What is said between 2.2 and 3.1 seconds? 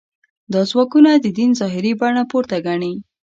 پورته ګڼي.